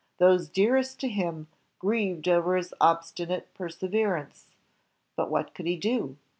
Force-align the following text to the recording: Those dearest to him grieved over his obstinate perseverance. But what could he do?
Those 0.17 0.49
dearest 0.49 0.99
to 1.01 1.07
him 1.09 1.47
grieved 1.77 2.27
over 2.27 2.55
his 2.57 2.73
obstinate 2.81 3.53
perseverance. 3.53 4.47
But 5.15 5.29
what 5.29 5.53
could 5.53 5.67
he 5.67 5.77
do? 5.77 6.17